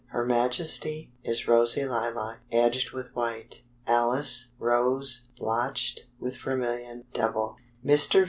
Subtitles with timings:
[0.07, 3.61] Her Majesty, is rosy lilac, edged with white.
[3.85, 7.57] Alice, rose, blotched with vermilion; double.
[7.85, 8.19] Mr.